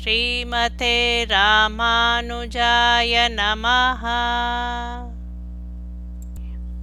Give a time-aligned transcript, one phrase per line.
[0.00, 4.02] ஸ்ரீமதே ராமானுஜாய நமஹ.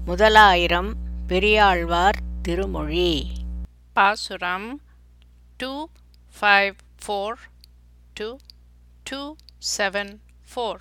[0.05, 0.96] முதலாயிரம்
[1.28, 3.28] பெரியாழ்வார் திருமொழி.
[3.94, 4.82] பாசுரம்
[5.58, 5.88] two
[6.42, 6.74] five
[7.08, 7.38] four
[8.14, 8.38] two
[9.04, 9.36] two
[9.78, 10.18] seven
[10.55, 10.80] four.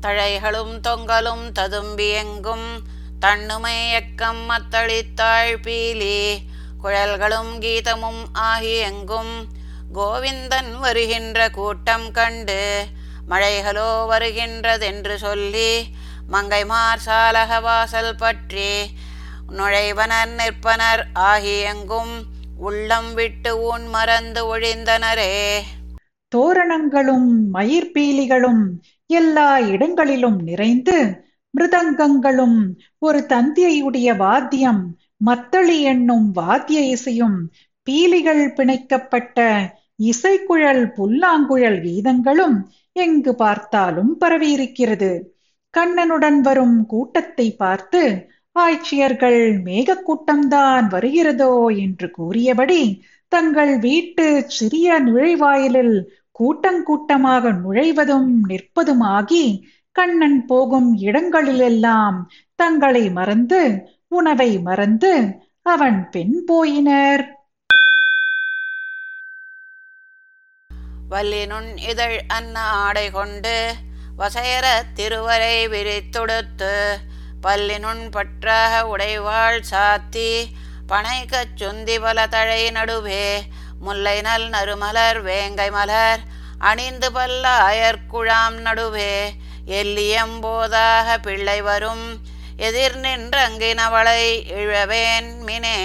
[0.00, 2.78] தழைகளும் தொங்கலும் ததும்பியெங்கும்
[3.20, 6.54] தன்னுமை எக்கம் மத்தளித்தாழ் பீலி.
[6.86, 9.32] குழல்களும் கீதமும் ஆகி எங்கும்
[9.94, 12.60] கோவிந்தன் வருகின்ற கூட்டம் கண்டு
[13.30, 15.70] மழைகளோ வருகின்றதென்று சொல்லி
[16.28, 18.70] மங்கைமார் சாலக வாசல் பற்றி
[19.50, 22.14] நுழைவனர் நிற்பனர் ஆகி எங்கும்
[22.60, 25.34] உள்ளம் விட்டு ஊன் மறந்து ஒழிந்தனரே
[26.32, 28.62] தோரணங்களும் மயிர்பீலிகளும்
[29.10, 30.96] எல்லா இடங்களிலும் நிறைந்து
[31.54, 32.58] மிருதங்கங்களும்
[32.98, 34.82] ஒரு தந்தியையுடைய வாத்தியம்
[35.20, 37.38] மத்தளி என்னும் வாத்திய இசையும்
[37.86, 39.38] பீலிகள் பிணைக்கப்பட்ட
[40.02, 42.56] இசைக்குழல் புல்லாங்குழல் கீதங்களும்
[42.96, 45.10] எங்கு பார்த்தாலும் பரவியிருக்கிறது.
[45.74, 48.02] கண்ணனுடன் வரும் கூட்டத்தை பார்த்து
[48.56, 52.82] ஆட்சியர்கள் மேகக்கூட்டம்தான் வருகிறதோ என்று கூறியபடி
[53.32, 55.96] தங்கள் வீட்டு சிறிய நுழைவாயிலில்
[56.40, 59.44] கூட்டங்கூட்டமாக நுழைவதும் நிற்பதுமாகி
[59.96, 62.16] கண்ணன் போகும் இடங்களிலெல்லாம்
[62.56, 63.60] தங்களை மறந்து
[64.12, 65.12] உணவை மறந்து
[65.66, 67.24] அவன் பெண் போயினர்.
[71.10, 73.56] வல்லினுன் இதழ் அன்ன ஆடை கொண்டு
[74.16, 76.72] வசையர திருவரை விரித்துடுத்து
[77.42, 80.30] பல்லினுன் பற்றாக உடைவாள் சாத்தி
[80.86, 83.26] பனைக்கச் சுந்தி பல தழை நடுவே
[83.78, 86.22] முல்லை நல் நறுமலர் வேங்கை மலர்
[86.58, 89.12] அணிந்து பல்ல அயற்குழாம் நடுவே
[89.80, 92.06] எல்லியம்போதாக பிள்ளை வரும்
[92.58, 94.22] எதிர் நின்றங்கினவளை
[94.54, 95.78] இழவேன் மினே.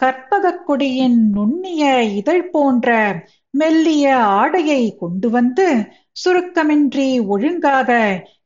[0.00, 2.90] கற்பகக் கொடியின் நுண்ணிய இதழ் போன்ற
[3.54, 5.66] மெல்லிய ஆடையை கொண்டு வந்து
[6.12, 7.90] சுருக்கமின்றி ஒழுங்காக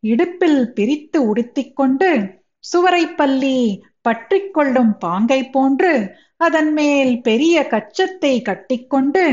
[0.00, 2.10] இடுப்பில் பிரித்து உடுத்திக் கொண்டு
[2.64, 3.58] சுவரைப்பள்ளி
[4.02, 5.92] பற்றிக் கொள்ளும் பாங்கை போன்று
[6.36, 9.24] அதன் மேல் பெரிய கச்சத்தை கட்டிக்கொண்டு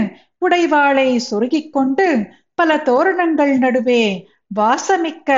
[0.42, 2.08] உடைவாளை சொருகிக் கொண்டு
[2.56, 4.04] பல தோரணங்கள் நடுவே
[4.56, 5.32] வாசமிக்க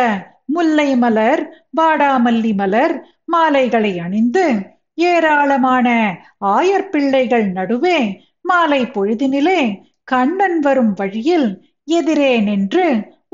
[0.55, 1.41] முல்லை மலர்
[1.77, 4.45] வாடாமல்லி மலர் மாலைகளை அணிந்து
[5.07, 5.87] ஏராளமான
[6.55, 7.99] ஆயர் பிள்ளைகள் நடுவே
[8.41, 9.61] மாலை பொழுதினிலே
[10.11, 11.47] கண்ணன் வரும் வழியில்
[11.97, 12.87] எதிரே நின்று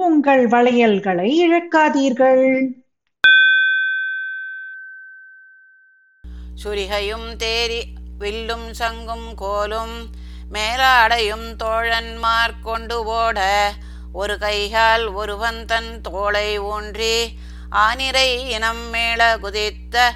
[0.05, 2.45] உங்கள் வளையல்களை இழக்காதீர்கள்.
[6.63, 7.81] சுரிகையும் தேரி
[8.19, 9.97] வில்லும் சங்கும் கோலும்
[10.53, 13.39] மேலாடையும் தோழன்மார் கொண்டு ஓட
[14.13, 17.29] ஒரு கையால் ஒருவன் தன் தோளை ஊன்றி
[17.71, 20.11] ஆனிரை இனம் மேள குதித்த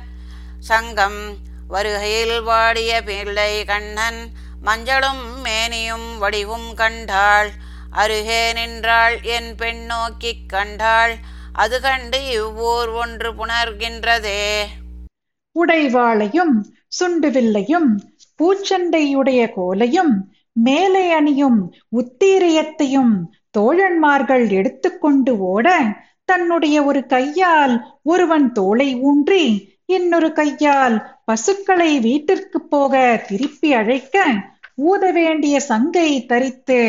[0.59, 1.35] சங்கம்
[1.67, 4.29] வருகையில் வாடிய பிள்ளை கண்ணன்
[4.61, 7.51] மஞ்சளும் மேனியும் வடிவும் கண்டாள்.
[7.91, 11.15] அருகே நின்றாள் என் பெண் நோக்கிக் கண்டாள்.
[11.53, 14.65] அது கண்டு இவ்வூர் ஒன்று புணர்கின்றதே.
[15.55, 16.55] உடைவாளையும்
[16.87, 17.89] சுண்டுவில்லையும்
[18.37, 20.13] பூச்சண்டையுடைய கோலையும்
[20.51, 23.25] மேலே அணியும் உத்தீரியத்தையும்
[23.58, 25.68] தோழன்மார்கள் எடுத்துக்கொண்டு ஓட
[26.25, 29.46] தன்னுடைய ஒரு கையால் ஒருவன் தோளை ஊன்றி
[29.86, 32.94] இன்னொரு கையால் பசுக்களை வீட்டிற்கு போக
[33.28, 34.25] திருப்பி அழைக்க
[34.84, 36.80] ஊத வேண்டிய சங்கை தரித்து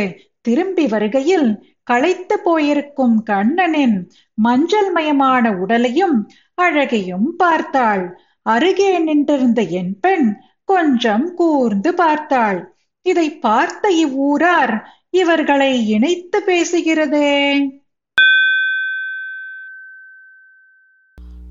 [0.40, 1.48] திரும்பி வருகையில்
[1.82, 3.96] களைத்து போயிருக்கும் கண்ணனின்
[4.38, 6.16] மஞ்சள் மயமான உடலையும்
[6.58, 8.04] அழகையும் பார்த்தாள்.
[8.46, 10.28] அருகே நின்றிருந்த என் பெண்
[10.68, 12.60] கொஞ்சம் கூர்ந்து பார்த்தாள்.
[13.06, 14.74] இதை பார்த்த இவ்வூரார்
[15.14, 17.32] இவர்களை இணைத்து பேசுகிறதே.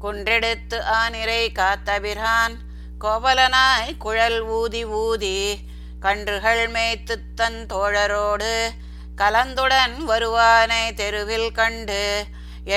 [0.02, 2.56] குன்றெடுத்து ஆனிரை காத்தபிரான்
[3.00, 5.38] கோவலனாய் குழல் ஊதி ஊதி
[6.00, 8.54] கன்றுகள் மேய்த்து தன் தோழரோடு
[9.16, 12.04] கலந்துடன் வருவானை தெருவில் கண்டு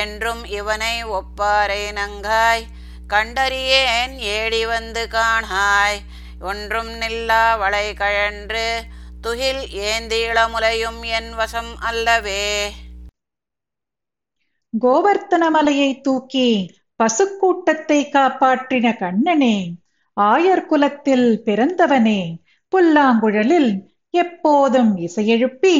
[0.00, 2.64] என்றும் இவனை ஒப்பாரை நங்காய்
[3.08, 5.98] கண்டறியேன் ஏடி வந்து காணாய்
[6.40, 8.68] ஒன்றும் நில்லா வளை கழன்று
[9.26, 12.42] துகில் ஏந்தீளமுலையும் என் வசம் அல்லவே.
[14.82, 16.48] கோவர்த்தன மலையை தூக்கி
[17.02, 19.56] பசுக்கூட்டத்தை காப்பாற்றின கண்ணனே
[20.16, 22.20] ஆயர் குலத்தில் பிறந்தவனே
[22.72, 23.70] புல்லாங்குழலில்
[24.10, 25.74] எப்போதும் இசையெழுப்பி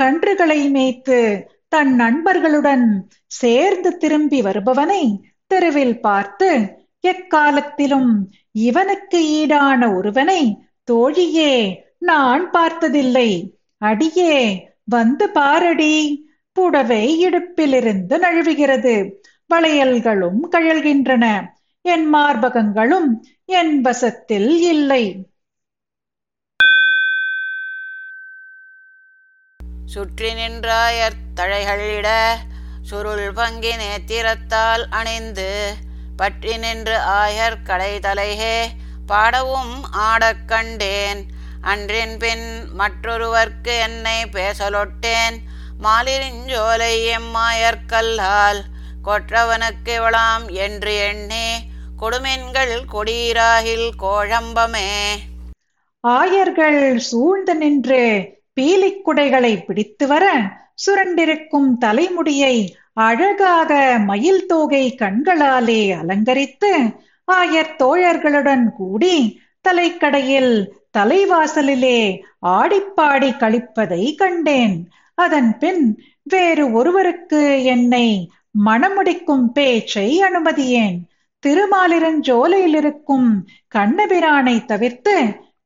[0.00, 1.18] கன்றுகளை மேய்த்து
[1.68, 2.86] தன் நண்பர்களுடன்
[3.26, 5.02] சேர்ந்து திரும்பி வருபவனை
[5.46, 6.50] தெருவில் பார்த்து
[7.00, 8.12] எக்காலத்திலும்
[8.52, 10.40] இவனுக்கு ஈடான ஒருவனை
[10.84, 11.52] தோழியே
[12.00, 13.58] நான் பார்த்ததில்லை.
[13.78, 14.36] அடியே
[14.84, 15.94] வந்து பாரடி.
[16.52, 18.94] புடவை இடுப்பிலிருந்து நழுவுகிறது.
[19.54, 21.46] வளையல்களும் கழல்கின்றன.
[21.82, 23.10] என் மார்பகங்களும்
[23.44, 25.28] என் வசத்தில் இல்லை.
[29.86, 32.08] சுற்றி நின்றாயர் தழைகளிட
[32.82, 35.74] சுருள் பங்கி நேத்திரத்தால் அணிந்து
[36.16, 38.66] பற்றி நின்று ஆயர் கடை தலைகே
[39.06, 41.26] பாடவும் ஆடக் கண்டேன்.
[41.62, 45.36] அன்றின் பின் மற்றொருவர்க்கு என்னை பேசலொட்டேன்.
[45.82, 48.60] மாலிரிஞ்சோலை எம்மாயற்கல்லால்
[49.04, 51.48] கொற்றவனுக்கு விழாம் என்று எண்ணி.
[52.00, 55.16] கொடுமென்கள் கொடீராகில் கோழம்பமே.
[56.00, 58.30] ஆயர்கள் சூழ்ந்து நின்று
[58.60, 60.40] பீலிக்குடைகளை பிடித்து வர
[60.86, 66.78] சுரண்டிருக்கும் தலைமுடியை அழகாக மயில் தோகை கண்களாலே அலங்கரித்து
[67.32, 74.88] ஆயர் தோழர்களுடன் கூடி தலைக்கடையில் தலைவாசலிலே ஆடிப்பாடி கழிப்பதை கண்டேன்.
[75.14, 78.30] அதன் பின் வேறு ஒருவருக்கு என்னை
[78.66, 80.98] மணமுடிக்கும் பேச்சை அனுமதியேன்.
[81.46, 85.16] திருமாலிரஞ்சோலையில் இருக்கும் கண்ணபிரானை தவிர்த்து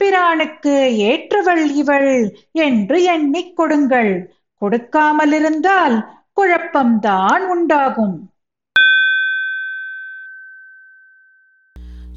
[0.05, 0.75] பிரானுக்கு
[1.09, 4.35] ஏற்றவள் இவள் என்று எண்ணிக் கொடுங்கள்.
[4.59, 5.97] கொடுக்காமல் இருந்தால்
[6.37, 8.31] குழப்பம்தான் உண்டாகும்.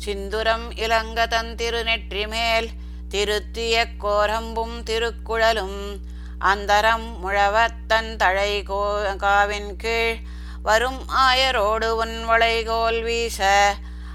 [0.06, 2.68] சிந்துரம் இலங்க தன் திருநெற்றி மேல்
[3.09, 5.80] திருத்திய கோரம்பும் திருக்குழலும்
[6.45, 8.81] அந்தரம் முழவத்தன் தழை கோ
[9.18, 10.18] காவின் கீழ்
[10.62, 13.39] வரும் ஆயரோடு உன் வளைகோல் வீச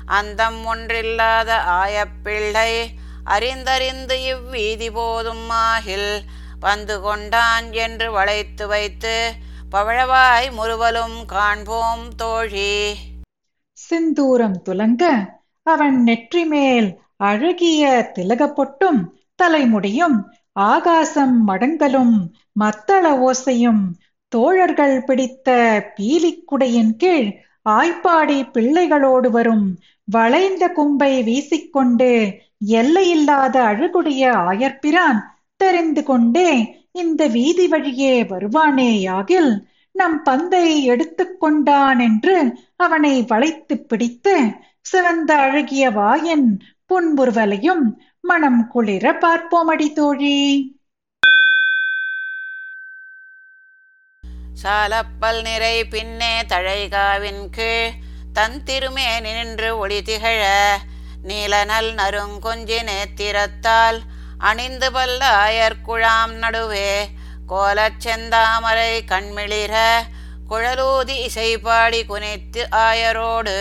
[0.07, 2.73] அந்தம் ஒன்றில்லாத ஆயப்பிள்ளை
[3.27, 6.13] அறிந்தறிந்து இவ்வீதி போதும் ஆகில்
[6.61, 9.17] வந்து கொண்டான் என்று வளைத்து வைத்து
[9.73, 12.75] பவழவாய் முறுவலும் காண்போம் தோழி.
[13.79, 15.05] சிந்தூரம் துலங்க
[15.67, 16.89] அவன் நெற்றி மேல்
[17.23, 17.83] அழகிய
[18.15, 19.01] திலக பொட்டும்
[19.43, 20.17] தலைமுடியும்
[20.69, 22.17] ஆகாசம் மடங்கலும்
[22.61, 23.83] மத்தள ஓசையும்
[24.33, 25.49] தோழர்கள் பிடித்த
[25.97, 27.31] பீலிக்குடையின் கீழ்
[27.71, 29.67] ஆய்ப்பாடி பிள்ளைகளோடு வரும்
[30.09, 32.11] வளைந்த கும்பை வீசிக்கொண்டு
[32.77, 35.21] எல்லையில்லாத அழகுடைய ஆயர்பிரான்
[35.61, 36.51] தெரிந்து கொண்டே
[36.95, 39.53] இந்த வீதி வழியே வருவானேயாகில்
[39.95, 42.37] நம் பந்தை எடுத்துக்கொண்டான் என்று
[42.77, 44.35] அவனை வளைத்து பிடித்து
[44.83, 46.47] சிவந்த அழகிய வாயன்
[46.93, 47.85] புன்புறுவலையும்
[48.21, 50.39] மனம் குளிர பார்ப்போமடி தோழி.
[54.63, 57.95] சாலப்பல் நிறை பின்னே தழைகாவின் கீழ்
[58.33, 60.43] தன் திருமே நின்று ஒளி திகழ
[61.25, 64.01] நீலநல் நறுங்கொஞ்சி நேத்திரத்தால்
[64.39, 65.23] அணிந்து பல்ல
[66.35, 67.09] நடுவே
[67.47, 69.75] கோலச் செந்தாமரை கண்மிளிர
[70.49, 73.59] குழலூதி இசைப்பாடி குனித்து ஆயரோடு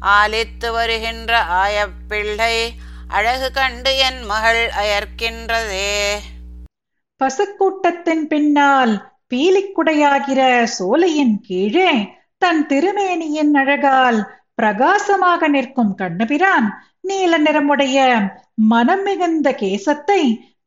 [0.00, 2.54] ஆலித்து வருகின்ற ஆயப்பிள்ளை
[3.08, 6.18] அழகு கண்டு என் மகள் அயர்க்கின்றதே.
[7.20, 8.92] பசுக்கூட்டத்தின் பின்னால்
[9.34, 11.90] பீலிக்குடையாகிற சோலையின் கீழே
[12.38, 16.68] தன் திருமேனியின் அழகால் பிரகாசமாக நிற்கும் கண்ணபிரான்
[17.00, 17.96] நீல நிறமுடைய
[18.54, 20.22] மனம் மிகுந்த கேசத்தை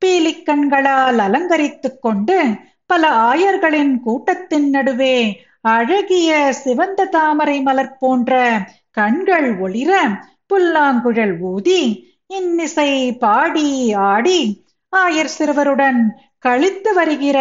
[0.06, 2.38] பீலிக்கண்களால் அலங்கரித்துக் கொண்டு
[2.86, 8.60] பல ஆயர்களின் கூட்டத்தின் நடுவே அழகிய சிவந்த தாமரை மலர் போன்ற
[8.92, 9.92] கண்கள் ஒளிர
[10.48, 11.82] புல்லாங்குழல் ஊதி
[12.28, 14.40] இன்னிசை பாடி ஆடி
[14.94, 16.02] ஆயர் சிறுவருடன்
[16.40, 17.38] கழித்து வருகிற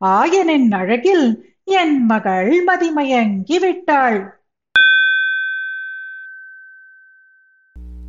[0.00, 1.26] ஆயனின் அழகில்
[1.64, 4.42] என் மகள் மதிமயங்கி விட்டாள்.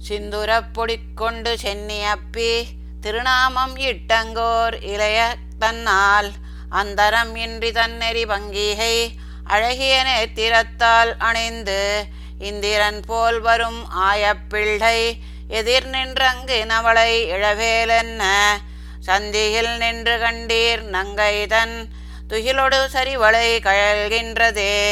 [0.10, 0.74] சிந்துரப்
[1.16, 2.64] கொண்டு சென்னி அப்பி
[3.02, 6.32] திருநாமம் இட்டங்கோர் இளைய தன்னால்
[6.72, 8.96] அந்தரம் இன்றி தன்னெறி பங்கீகை
[9.44, 12.06] அழகிய நேத்திரத்தால் அணிந்து
[12.40, 15.12] இந்திரன் போல் வரும் ஆயப்பிள்ளை.
[15.48, 18.24] எதிர் நின்றங்கு நவளை இழவேலென்ன?
[19.08, 21.84] சந்தியில் நின்று கண்டீர் நங்கைதன்.
[22.30, 24.92] துகிலொடு சரிவளை கழல்கின்றதே.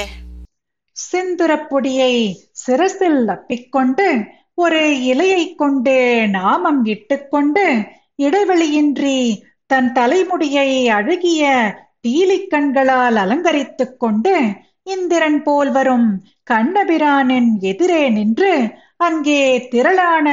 [1.11, 7.87] செந்துரப்பொடியை சிரசில் அப்பிக்கொண்டு ஒரு இலையைக் கொண்டு நாமம் இட்டுக்கொண்டு
[8.21, 11.73] இடைவெளியின்றி தன் தலைமுடியை அழகிய
[12.07, 14.39] பீலிக்கண்களால் அலங்கரித்துக் கொண்டு
[14.83, 18.53] இந்திரன் போல் வரும் கண்ணபிரானின் எதிரே நின்று
[18.97, 20.27] அங்கே திரளான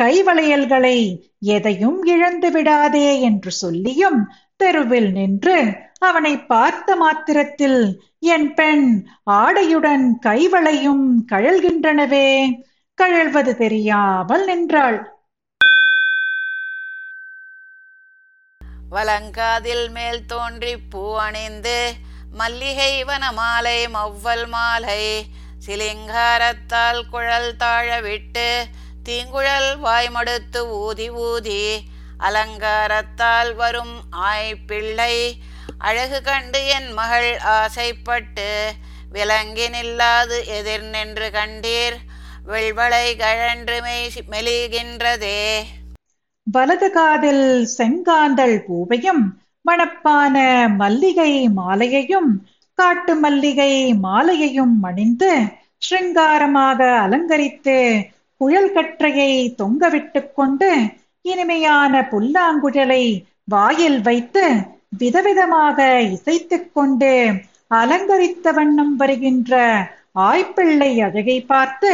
[0.00, 0.98] கைவளையல்களை
[1.38, 4.20] எதையும் இழந்து விடாதே என்று சொல்லியும்
[4.56, 5.56] தெருவில் நின்று
[5.98, 7.80] அவனை பார்த்த மாத்திரத்தில்
[8.18, 8.86] என் பெண்
[9.30, 12.28] ஆடையுடன் கைவளையும் கழல்கின்றனவே.
[12.98, 14.98] கழல்வது தெரியாமல் நின்றாள்.
[18.90, 21.78] வலங்காதில் மேல் தோன்றி பூ அணிந்து
[22.40, 25.02] மல்லிகை வனமாலை மவ்வல் மாலை.
[25.66, 28.46] சிலிங்காரத்தால் குழல் தாழ விட்டு
[29.08, 31.62] தீங்குழல் வாய்மடுத்து ஊதி ஊதி.
[32.18, 33.94] அலங்காரத்தால் வரும்
[34.26, 35.14] ஆய்ப்பிள்ளை
[35.78, 38.72] அழகு கண்டு என் மகள் ஆசைப்பட்டு
[39.12, 41.96] விலங்கி நில்லாது எதிர் நின்று கண்டீர்
[42.44, 45.40] வெள்வளை கழன்று மெய் மெலிகின்றதே.
[46.46, 47.46] வலது காதில்
[47.78, 49.24] செங்காந்தள் பூவையும்
[49.64, 50.36] மணப்பான
[50.76, 52.30] மல்லிகை மாலையையும்
[52.78, 55.30] காட்டு மல்லிகை மாலையையும் அணிந்து
[55.82, 57.76] ஸ்ருங்காரமாக அலங்கரித்து
[58.40, 60.70] குழல் கற்றையை தொங்கவிட்டுக் கொண்டு
[61.24, 63.04] இனிமையான புல்லாங்குழலை
[63.44, 64.44] வாயில் வைத்து
[64.98, 65.78] விதவிதமாக
[66.10, 67.12] இசைத்துக் கொண்டு
[67.74, 69.52] அலங்கரித்த வண்ணம் வருகின்ற
[70.22, 71.90] ஆய்ப்பிள்ளை அழகை பார்த்து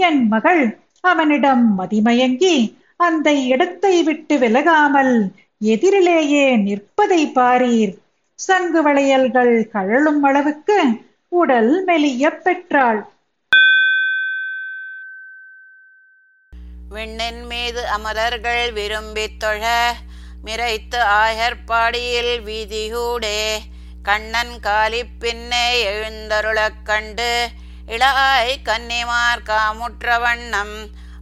[0.00, 0.62] என் மகள்
[1.04, 2.56] அவனிடம் மதிமயங்கி
[2.96, 5.14] அந்த இடத்தை விட்டு விலகாமல்
[5.60, 7.94] எதிரிலேயே நிற்பதை பாரீர்.
[8.38, 10.78] சங்கு வளையல்கள் கழலும் அளவுக்கு
[11.28, 13.00] உடல் மெலிய பெற்றாள்.
[16.88, 19.92] விண்ணின் மீது அமரர்கள் விரும்பித் தொழ
[20.44, 23.40] மிரைத்து ஆயர்பாடியில் வீதியூடே
[24.02, 27.48] கண்ணன் காலி பின்னே எழுந்தருளக் கண்டு
[27.88, 30.76] இளாய் கன்னிமார் காமுற்ற வண்ணம்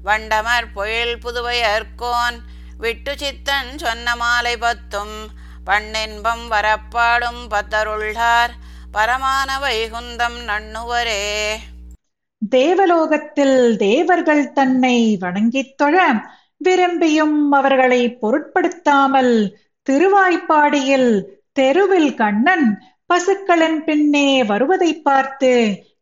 [0.05, 2.39] வண்டமர் பொழில் புதுவையர்கோன்
[2.85, 5.17] விட்டு சித்தன் சொன்ன மாலை பத்தும்
[5.67, 8.53] பண்ணென்பம் வரப்பாடும் பத்தருள்ளார்
[8.93, 11.23] பரமான வைகுந்தம் நண்ணுவரே.
[12.43, 15.97] தேவலோகத்தில் தேவர்கள் தன்னை வணங்கித் தொழ
[16.65, 19.35] விரும்பியும் அவர்களை பொருட்படுத்தாமல்
[19.87, 21.11] திருவாய்ப்பாடியில்
[21.53, 22.69] தெருவில் கண்ணன்
[23.11, 25.53] பசுக்களின் பின்னே வருவதை பார்த்து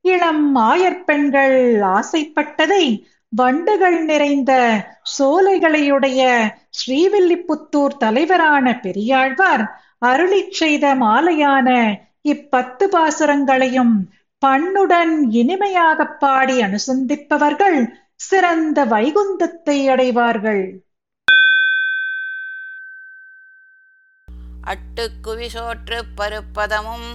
[0.09, 1.59] இளம் ஆயர்பெண்கள்
[1.97, 2.85] ஆசைப்பட்டதை
[3.33, 4.53] வண்டுகள் நிறைந்த
[5.19, 6.21] சோலைகளையுடைய
[6.71, 9.65] ஸ்ரீவில்லிபுத்தூர் தலைவரான பெரியாழ்வார்
[9.99, 11.69] அருளி செய்த மாலையான
[12.25, 13.95] இப்பத்து பாசுரங்களையும்
[14.43, 17.79] பண்ணுடன் இனிமையாக பாடி அனுசந்திப்பவர்கள்
[18.17, 20.65] சிறந்த வைகுந்தத்தை அடைவார்கள்.
[24.65, 27.09] அட்டுக்குவி சோற்று பருப்பதமும்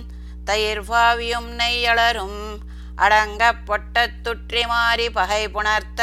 [0.45, 2.41] தயிர்வாவியும் நெய்யளரும்
[2.97, 6.01] அடங்க பொட்டத் துற்றி மாறி பகை புணர்த்த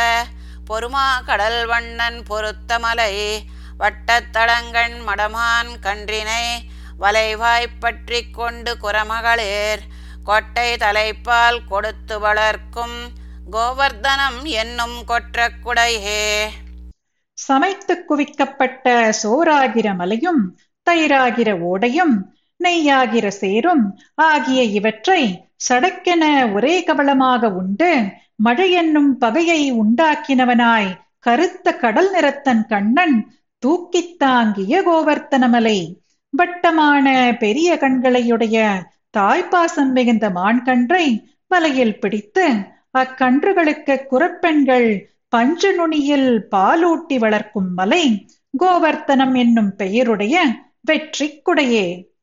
[0.71, 3.15] பொறுமா கடல் வண்ணன் பொருத்த மலை.
[3.79, 6.45] வட்டத்தடங்கண் மடமான் கன்றினை
[7.01, 9.83] வலைவாய்ப்பற்றி கொண்டு குரமகளிர்
[10.25, 12.99] கொட்டை தலைப்பால் கொடுத்து வளர்க்கும்
[13.51, 16.23] கோவர்தனம் என்னும் கொற்ற குடையே.
[17.39, 18.87] சமைத்து குவிக்கப்பட்ட
[19.23, 20.43] சோராகிற மலையும்
[20.87, 22.15] தயிராகிற ஓடையும்
[22.65, 23.99] நெய்யாகிற சேரும்.
[24.15, 28.05] ஆகிய இவற்றை சடக்கென ஒரே கவளமாக உண்டு.
[28.37, 36.03] மழை என்னும் பகையை உண்டாக்கினவனாய் கருத்த கடல் நிறத்தன் கண்ணன் தூக்கித் தாங்கிய கோவர்த்தனமலை.
[36.31, 38.83] வட்டமான பெரிய கண்களையுடைய
[39.19, 42.49] தாய்ப்பாசம் மிகுந்த மான்கன்றை வலையில் பிடித்து
[42.99, 48.27] அக்கன்றுகளுக்கு குரப்பெண்கள் பஞ்சு நுனியில் பாலூட்டி வளர்க்கும் மலை
[48.59, 50.43] கோவர்த்தனம் என்னும் பெயருடைய
[50.81, 52.14] வெற்றி குடையே.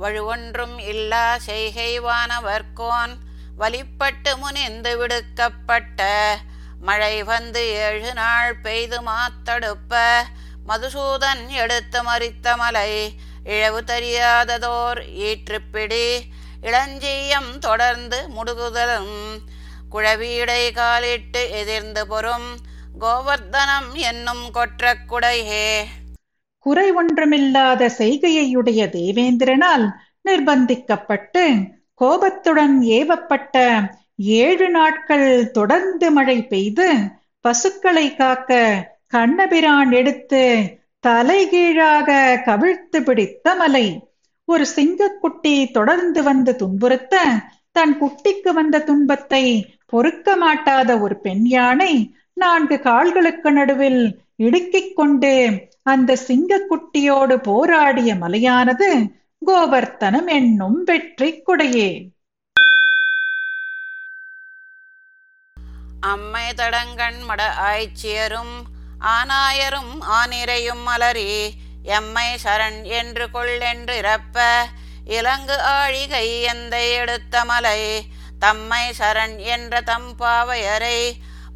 [0.00, 3.14] வழுவொன்றும் இல்லா செய்கைவானவர்கோன்
[3.58, 6.00] வழிப்பட்டு வலிப்பட்டு முனிந்து விடுக்கப்பட்ட
[6.80, 9.94] மழை வந்து ஏழு நாள் பெய்து மாத்தடுப்ப.
[10.68, 12.92] மதுசூதன் எடுத்து மறித்த மலை
[13.44, 16.06] இழவு தெரியாததோர் ஈற்றுப்பிடி.
[16.62, 19.14] இளஞ்சீயம் தொடர்ந்து முடுகுதலும்
[19.92, 22.48] குழவியடை காலிட்டு எதிர்ந்து பொறும்.
[23.00, 25.88] கோவர்தனம் என்னும் கொற்ற குடையே
[26.66, 29.86] குறை ஒன்றுமில்லாத செய்கையுடைய தேவேந்திரனால்
[30.28, 31.44] நிர்பந்திக்கப்பட்டு
[31.94, 33.56] கோபத்துடன் ஏவப்பட்ட
[34.16, 36.88] ஏழு நாட்கள் தொடர்ந்து மழை பெய்து
[37.40, 38.58] பசுக்களை காக்க
[39.06, 40.42] கண்ணபிரான் எடுத்து
[41.00, 43.86] தலைகீழாக கவிழ்த்து பிடித்த மலை.
[44.44, 47.16] ஒரு சிங்கக்குட்டி தொடர்ந்து வந்து துன்புறுத்த
[47.72, 49.44] தன் குட்டிக்கு வந்த துன்பத்தை
[49.86, 51.92] பொறுக்க மாட்டாத ஒரு பெண் யானை
[52.34, 54.02] நான்கு கால்களுக்கு நடுவில்
[54.40, 55.32] இடுக்கிக் கொண்டு
[55.82, 58.88] அந்த சிங்கக்குட்டியோடு போராடிய மலையானது
[59.46, 61.90] கோவர்த்தனம் என்னும் வெற்றி குடையே.
[66.02, 68.54] அம்மை தடங்கண் மட ஆய்ச்சியரும்
[69.06, 71.30] ஆனாயரும் ஆனிரையும் மலரி
[71.88, 74.38] எம்மை சரண் என்று கொள்ளென்று இறப்ப
[75.06, 77.80] இலங்கு ஆழிகை எந்தை எடுத்த மலை
[78.38, 80.98] தம்மை சரண் என்ற தம்பாவையரை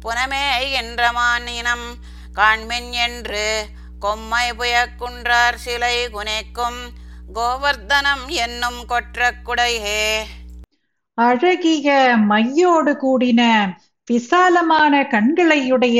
[0.01, 1.87] புனமே என்ற மானினம்
[2.35, 3.45] காண்மின் என்று
[3.99, 6.79] கொம்மை புயக்குன்றார் சிலை குனைக்கும்
[7.35, 10.25] கோவர்தனம் என்னும் கொற்ற குடையே.
[11.17, 13.41] அழகிய மையோடு கூடின
[14.05, 15.99] விசாலமான கண்களையுடைய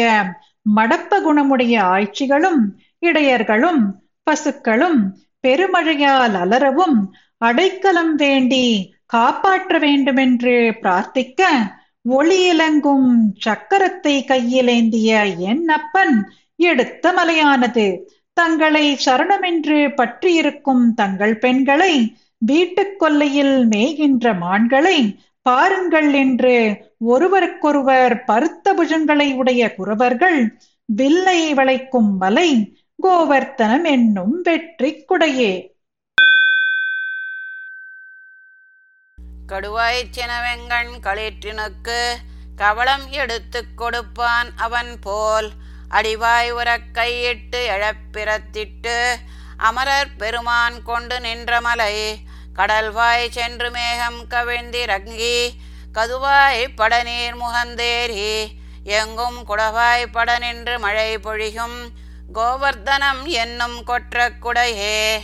[0.75, 2.61] மடப்ப குணமுடைய ஆட்சிகளும்
[2.99, 3.81] இடையர்களும்
[4.23, 4.99] பசுக்களும்
[5.43, 6.97] பெருமழையால் அலறவும்
[7.37, 8.65] அடைக்கலம் வேண்டி
[9.05, 11.41] காப்பாற்ற வேண்டுமென்று பிரார்த்திக்க
[12.09, 13.11] ஒளியிலங்கும்
[13.45, 18.09] சக்கரத்தை கையிலேந்திய என் அப்பன் எடுத்த மலையானது.
[18.33, 26.55] தங்களை சரணமென்று பற்றியிருக்கும் தங்கள் பெண்களை வீட்டுக் கொல்லையில் மேய்கின்ற மான்களை பாருங்கள் என்று
[26.99, 35.74] ஒருவருக்கொருவர் பருத்த புஜங்களை உடைய குறவர்கள் வில்லை வளைக்கும் மலை கோவர்த்தனம் என்னும் வெற்றி குடையே.
[39.47, 42.15] கடுவாய்ச் சினவெங்கண் களிற்றினுக்கு
[42.55, 45.51] கவளம் எடுத்து கொடுப்பான் அவன் போல்.
[45.89, 49.15] அடிவாய் உரக் கையிட்டு எழப்பிறத்திட்டு
[49.57, 52.19] அமரர் பெருமான் கொண்டு நின்ற மலை.
[52.55, 55.49] கடல்வாய் சென்று மேகம் கவிழ்ந்திறங்கி
[55.93, 58.47] கதுவாய் படநீர் முகந்தேறி.
[58.83, 61.89] எங்கும் குடவாய் பட நின்று மழை பொழியும்
[62.33, 65.17] கோவர்தனம் என்னும் கொற்ற குடையே.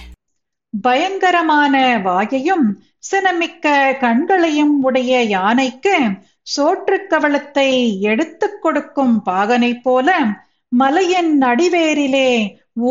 [0.82, 3.68] பயங்கரமான வாயையும் சினமிக்க
[4.00, 5.96] கண்களையும் உடைய யானைக்கு
[6.48, 7.70] சோற்று கவளத்தை
[8.04, 10.10] எடுத்துக் கொடுக்கும் பாகனைப் போல
[10.72, 12.32] மலையின் அடிவேரிலே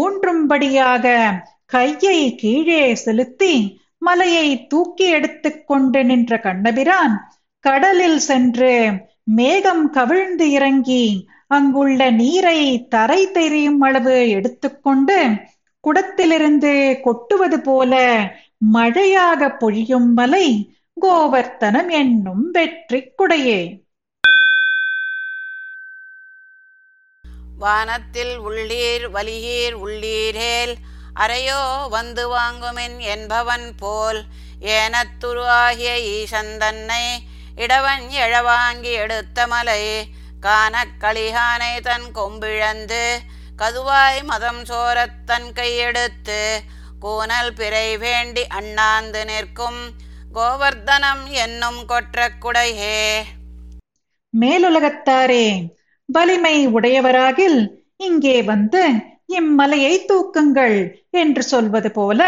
[0.01, 1.15] ஊன்றும்படியாக
[1.67, 3.55] கையை கீழே செலுத்தி
[4.03, 7.15] மலையை தூக்கி எடுத்துக் கொண்டு நின்ற கண்ணபிரான்
[7.65, 8.73] கடலில் சென்று
[9.33, 11.05] மேகம் கவிழ்ந்து இறங்கி
[11.49, 15.19] அங்குள்ள நீரை தரை தெரியும் அளவு எடுத்துக்கொண்டு
[15.85, 17.95] குடத்திலிருந்து கொட்டுவது போல
[18.61, 20.47] மழையாக பொழியும் மலை
[20.97, 23.61] கோவர்த்தனம் என்னும் வெற்றி குடையே
[27.59, 30.75] வானத்தில் உள்ளீர் வலியீர் உள்ளீரேல்
[31.17, 34.21] அறையோ வந்து வாங்குமின் என்பவன் போல்
[34.73, 37.05] ஏனத்துரு ஆகிய ஈசந்தன்னை
[37.57, 39.83] இடவன் எழவாங்கி எடுத்த மலை
[40.41, 43.05] கானக் களிகானை தன் கொம்பிழந்து
[43.59, 46.41] கதுவாய் மதம் சோரத் தன் கையெடுத்து
[47.01, 49.81] கூனல் பிறை வேண்டி அண்ணாந்து நிற்கும்.
[50.35, 53.01] கோவர்தனம் என்னும் கொற்ற குடையே.
[54.35, 55.47] மேலுலகத்தாரே
[56.09, 57.61] வலிமை உடையவராகில்
[57.97, 58.83] இங்கே வந்து
[59.29, 60.77] இம்மலையை தூக்குங்கள்
[61.11, 62.21] என்று சொல்வது போல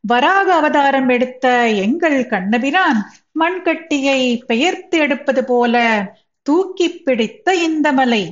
[0.00, 1.46] வராக அவதாரம் எடுத்த
[1.84, 3.00] எங்கள் கண்ணபிரான்
[3.40, 5.76] மண்கட்டியை பெயர்த்து எடுப்பது போல
[6.46, 8.22] தூக்கி பிடித்த இந்த மலை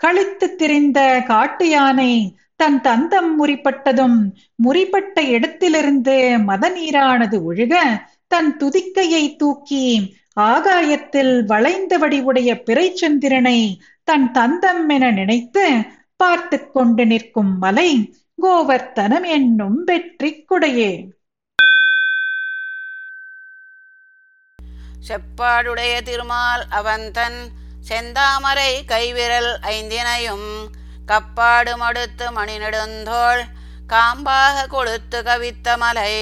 [0.00, 2.12] கழித்து திரிந்த காட்டு யானை
[2.56, 4.18] தன் தந்தம் முறிப்பட்டதும்
[4.56, 7.74] முறிப்பட்ட இடத்திலிருந்து மதநீரானது ஒழுக
[8.28, 13.58] தன் துதிக்கையை தூக்கி ஆகாயத்தில் வளைந்த வடிவுடைய பிறைச்சந்திரனை
[14.04, 15.64] தன் தந்தம் என நினைத்து
[16.16, 17.90] பார்த்து கொண்டு நிற்கும் மலை
[18.42, 20.90] கோவர்த்தனம் என்னும் வெற்றி குடையே.
[25.08, 27.38] செப்பாடுடைய திருமால் அவன் தன்
[27.88, 30.48] செந்தாமரை கைவிரல் ஐந்தினையும்
[31.06, 33.42] கப்பாடு மடுத்து மணி நெடுந்தோள்
[33.86, 36.12] காம்பாக கொளுத்து கவித்த மலை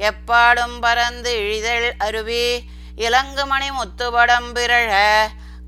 [0.00, 2.46] எப்பாடும் பறந்து இழிதழ் அருவி
[2.98, 4.92] இலங்கு மணி முத்துபடம் பிறழ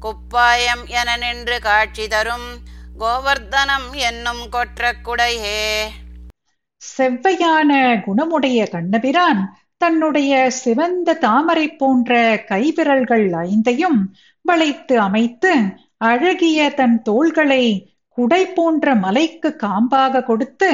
[0.00, 2.48] குப்பாயம் என நின்று காட்சி தரும்
[2.98, 5.62] கோவர்தனம் என்னும் கொற்ற குடையே
[6.82, 7.70] செவ்வையான
[8.04, 9.40] குணமுடைய கண்ணபிரான்
[9.78, 12.12] தன்னுடைய சிவந்த தாமரை போன்ற
[12.48, 14.00] கைவிரல்கள் ஐந்தையும்
[14.44, 15.52] வளைத்து அமைத்து
[16.04, 17.64] அழகிய தன் தோள்களை
[18.18, 20.70] குடை போன்ற மலைக்கு காம்பாக கொடுத்து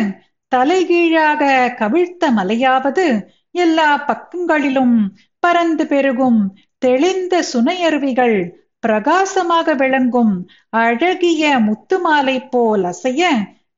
[0.53, 1.43] தலைகீழாக
[1.79, 3.07] கவிழ்த்த மலையாவது
[3.55, 4.97] எல்லா பக்கங்களிலும்
[5.43, 6.41] பறந்து பெருகும்
[6.79, 8.39] தெளிந்த சுனையருவிகள்
[8.79, 10.33] பிரகாசமாக விளங்கும்
[10.69, 13.31] அழகிய முத்துமாலை போல் அசைய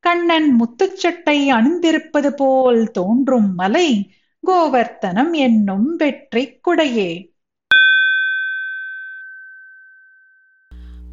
[0.05, 3.89] கண்ணன் முத்துச்சட்டை அணிந்திருப்பது போல் தோன்றும் மலை
[4.43, 7.11] கோவர்த்தனம் என்னும் வெற்றி குடையே.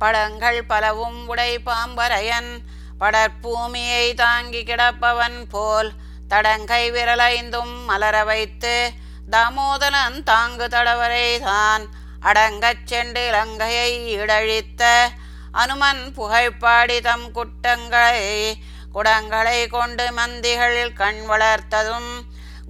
[0.04, 2.52] படங்கள் பலவும் உடை பாம்பரையன்
[3.02, 5.92] படற்பூமியை தாங்கி கிடப்பவன் போல்
[6.32, 8.76] தடங்கை விரலைந்தும் மலர வைத்து
[9.34, 11.84] தாமோதரன் தாங்கு தடவரை தான்
[12.30, 14.84] அடங்கச் சென்று இலங்கையை இடழித்த
[15.62, 18.28] அனுமன் புகைப்பாடி தம் குட்டங்களை
[18.96, 22.12] குடங்களை கொண்டு மந்திகள் கண் வளர்த்ததும்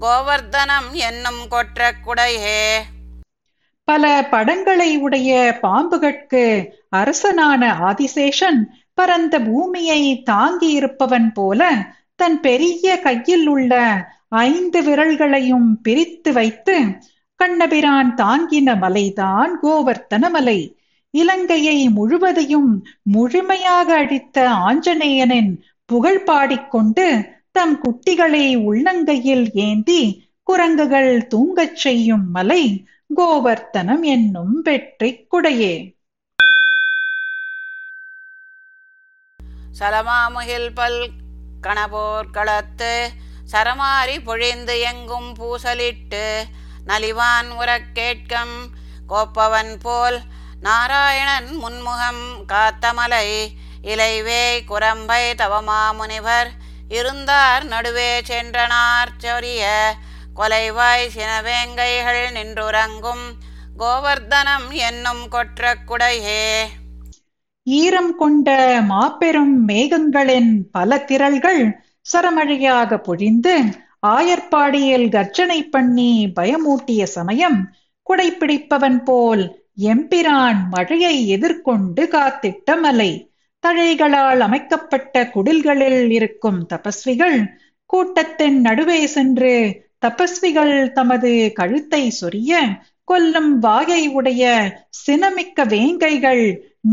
[0.03, 2.63] கோவர்த்தனம் என்னும் கொற்ற குடையே.
[3.87, 6.43] பல படங்களை உடைய பாம்புகட்கு
[6.91, 8.59] அரசனான ஆதிசேஷன்
[8.93, 11.61] பரந்த பூமியை தாங்கி இருப்பவன் போல
[12.15, 13.73] தன் பெரிய கையில் உள்ள
[14.43, 16.75] ஐந்து விரல்களையும் பிரித்து வைத்து
[17.39, 20.59] கண்ணபிரான் தாங்கின மலைதான் கோவர்த்தன மலை
[21.13, 22.71] இலங்கையை முழுவதையும்
[23.11, 25.51] முழுமையாக அடித்த ஆஞ்சநேயனின்
[25.89, 27.07] புகழ் பாடிக்கொண்டு
[27.51, 30.01] தம் குட்டிகளை உள்ளங்கையில் ஏந்தி
[30.47, 32.63] குரங்குகள் தூங்கச் செய்யும் மலை
[33.09, 35.73] கோவர்த்தனம் என்னும் வெற்றி குடையே.
[39.73, 40.99] சலமாமுகில் பல்
[41.61, 42.93] கணபோர்க்களத்து
[43.51, 46.25] சரமாரி பொழிந்து எங்கும் பூசலிட்டு
[46.87, 48.55] நலிவான் உரக் கேட்கம்
[49.07, 50.17] கோப்பவன் போல்
[50.61, 53.27] நாராயணன் முன்முகம் காத்தமலை
[53.83, 56.51] இலைவே குரம்பை தவமாமுனிவர்
[56.89, 59.63] இருந்தார் நடுவே சென்றனார் சொரிய
[60.35, 63.25] கொலைவாய் சினவேங்கைகள் நின்றுறங்கும்.
[63.77, 66.45] கோவர்தனம் என்னும் கொற்ற குடையே.
[67.63, 68.49] ஈரம் கொண்ட
[68.87, 71.77] மாபெரும் மேகங்களின் பல திரள்கள்
[72.13, 73.53] சரமழையாக பொழிந்து
[74.07, 77.71] ஆயர்பாடியில் கர்ஜனை பண்ணி பயமூட்டிய சமயம்
[78.09, 79.43] குடைப்பிடிப்பவன் போல்
[79.83, 83.31] எம்பிரான் மழையை எதிர்கொண்டு காத்திட்ட மலை
[83.63, 87.37] தழைகளால் அமைக்கப்பட்ட குடில்களில் இருக்கும் தபஸ்விகள்
[87.85, 92.53] கூட்டத்தின் நடுவே சென்று தபஸ்விகள் தமது கழுத்தை சொரிய
[93.07, 94.43] கொல்லும் வாயை உடைய
[94.99, 96.45] சினமிக்க வேங்கைகள்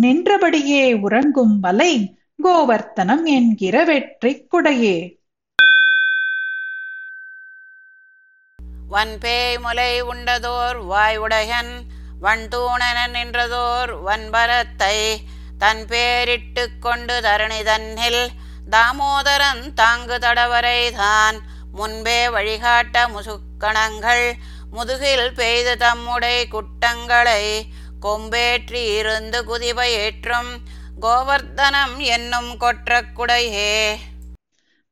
[0.02, 1.92] நின்றபடியே உறங்கும் மலை
[2.38, 4.96] கோவர்த்தனம் என்கிற வெற்றி குடையே.
[8.90, 11.72] வன்பேய் முலை உண்டதோர் வாய் உடையன்
[12.20, 14.96] வன்தூணன நின்றதோர் வன்பரத்தை
[15.58, 18.22] தன் பேரிட்டு கொண்டு தரணி தன்னில்
[18.68, 21.38] தாமோதரன் தாங்கு தடவரை தான்
[21.72, 24.24] முன்பே வழிகாட்ட முசுக்கணங்கள்
[24.70, 27.42] முதுகில் பெய்த தம்முடை குட்டங்களை
[28.02, 30.50] கொம்பேற்றி இருந்து குதிவை ஏற்றும்
[31.00, 33.96] கோவர்த்தனம் என்னும் கொற்றக்குடையே.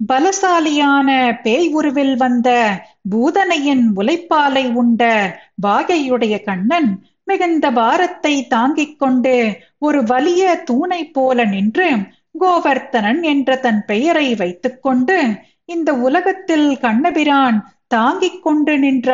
[0.01, 1.09] பலசாலியான
[1.43, 2.49] பேய் உருவில் வந்த
[3.11, 5.03] பூதனையின் முலைப்பாலை உண்ட
[5.67, 6.91] வாகையுடைய கண்ணன்
[7.25, 9.35] மிகுந்த பாரத்தை தாங்கிக் கொண்டு
[9.79, 11.88] ஒரு வலிய தூணை போல நின்று
[12.41, 15.19] கோவர்த்தனன் என்ற தன் பெயரை வைத்துக்கொண்டு
[15.68, 19.11] இந்த உலகத்தில் கண்ணபிரான் தாங்கிக் கொண்டு நின்ற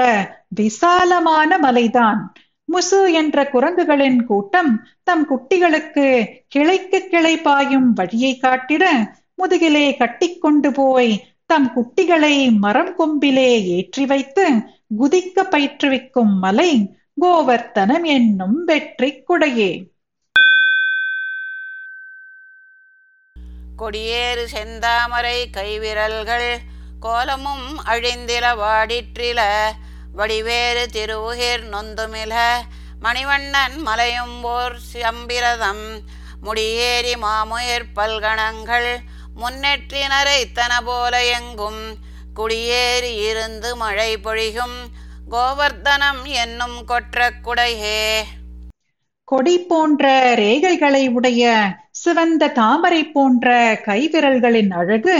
[0.48, 2.20] விசாலமான மலைதான்.
[2.68, 4.70] முசு என்ற குரங்குகளின் கூட்டம்
[5.02, 6.06] தம் குட்டிகளுக்கு
[6.48, 8.84] கிளைக்கு கிளை பாயும் வழியை காட்டிட
[9.36, 11.12] முதுகிலே கட்டிக்கொண்டு போய்
[11.46, 14.44] தம் குட்டிகளை மரம் கொம்பிலே ஏற்றி வைத்து
[15.00, 16.70] குதிக்க பயிற்றுவிக்கும் மலை
[17.20, 19.70] கோவர்த்தனம் என்னும் வெற்றி குடையே.
[23.76, 26.50] கொடியேறு செந்தாமரை கைவிரல்கள்
[27.00, 29.40] கோலமும் அழிந்தில வாடிற்றில
[30.16, 32.34] வடிவேறு திருவுகிர் நொந்துமில
[33.02, 35.84] மணிவண்ணன் மலையும் ஓர் சம்பிரதம்
[36.44, 38.90] முடியேறி மாமுயிர் பல்கணங்கள்
[39.36, 41.82] முன்னேற்றினரைத்தன போல எங்கும்
[42.34, 44.78] குடியேறி இருந்து மழை பொழியும்
[45.30, 48.22] கோவர்த்தனம் என்னும் கொற்ற குடையே.
[49.24, 50.04] கொடி போன்ற
[50.36, 51.42] ரேகைகளை உடைய
[51.90, 53.48] சிவந்த தாமரை போன்ற
[53.86, 55.16] கைவிரல்களின் அழகு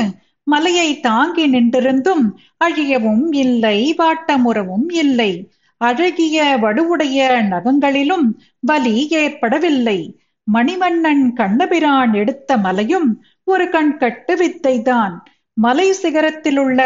[0.47, 2.25] மலையை தாங்கி நின்றிருந்தும்
[2.65, 5.33] அழியவும் இல்லை வாட்டமுறவும் இல்லை.
[5.81, 8.27] அழகிய வடுவுடைய நகங்களிலும்
[8.61, 9.99] வலி ஏற்படவில்லை.
[10.47, 13.09] மணிவண்ணன் கண்ணபிரான் எடுத்த மலையும்
[13.45, 15.15] ஒரு கண்கட்டு வித்தைதான்.
[15.57, 16.81] மலை சிகரத்திலுள்ள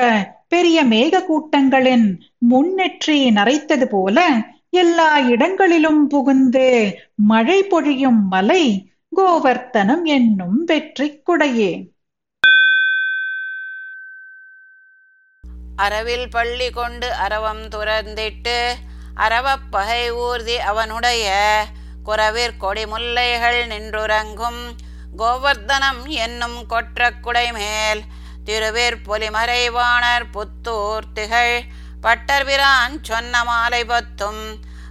[0.49, 2.07] பெரிய மேக கூட்டங்களின்
[2.51, 4.19] முன்னெற்றி நரைத்தது போல
[4.73, 6.69] எல்லா இடங்களிலும் புகுந்து
[7.15, 8.63] மழை பொழியும் மலை
[9.17, 11.73] கோவர்த்தனம் என்னும் வெற்றி குடையே
[15.77, 18.57] அரவில் பள்ளி கொண்டு அரவம் துறந்திட்டு
[19.17, 21.27] அரவப்பகை ஊர்தி அவனுடைய
[22.05, 24.61] குறவிற் கொடி முல்லைகள் நின்றுறங்கும்.
[25.19, 28.03] கோவர்த்தனம் என்னும் கொற்றக்குடை மேல்
[28.45, 31.57] திருவிற் பொலிமறைவாணர் புத்தூர் திகழ்
[32.01, 34.43] பட்டர்பிரான் சொன்ன மாலை பத்தும்.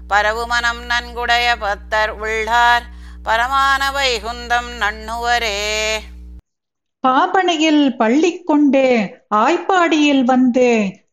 [0.10, 2.86] பரவுமனம் நன்குடைய பத்தர் உள்ளார்.
[3.24, 5.60] பரமான வைகுந்தம் நண்ணுவரே.
[7.04, 8.86] பாபனையில் பள்ளி கொண்டு
[9.36, 10.70] ஆய்ப்பாடியில் வந்து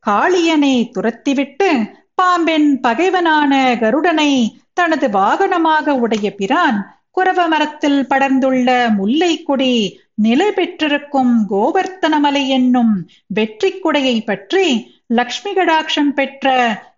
[0.07, 1.69] காளியனை துரத்திவிட்டு
[2.15, 4.31] பாம்பின் பகைவனான கருடனை
[4.73, 6.79] தனது வாகனமாக உடைய பிரான்
[7.11, 12.95] குரவ மரத்தில் படர்ந்துள்ள முல்லை கொடி நிலை பெற்றிருக்கும் கோவர்த்தனமலை என்னும்
[13.27, 14.67] வெற்றி குடையை பற்றி
[15.15, 16.47] லக்ஷ்மி கடாட்சம் பெற்ற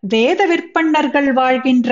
[0.01, 1.91] வேத விற்பன்னர்கள் வாழ்கின்ற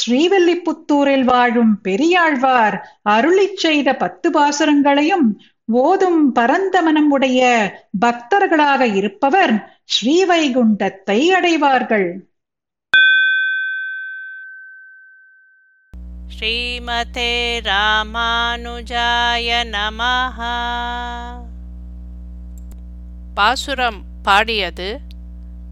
[0.00, 2.76] ஸ்ரீவில்லிபுத்தூரில் வாழும் பெரியாழ்வார்
[3.08, 5.26] அருளிச் செய்த பத்து பாசுரங்களையும்
[5.64, 7.40] ஓதும் பரந்த மனம் உடைய
[8.06, 9.54] பக்தர்களாக இருப்பவர்
[9.94, 12.08] ஸ்ரீவைகுண்டத்தை அடைவார்கள்.
[16.34, 17.32] ஸ்ரீமதே
[17.64, 20.38] ராமானுஜாய நமஹ.
[23.34, 24.88] பாசுரம் பாடியது